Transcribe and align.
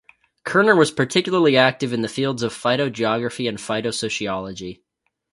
Kerner 0.43 0.75
was 0.75 0.89
particularly 0.89 1.55
active 1.55 1.93
in 1.93 2.01
the 2.01 2.07
fields 2.07 2.41
of 2.41 2.51
phytogeography 2.55 3.47
and 3.47 3.59
phytosociology. 3.59 4.81